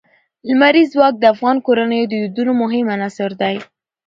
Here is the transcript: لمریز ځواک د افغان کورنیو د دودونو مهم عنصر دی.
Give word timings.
لمریز 0.47 0.87
ځواک 0.93 1.15
د 1.19 1.23
افغان 1.33 1.57
کورنیو 1.65 2.09
د 2.09 2.13
دودونو 2.21 2.51
مهم 2.61 2.85
عنصر 2.95 3.31
دی. 3.41 3.55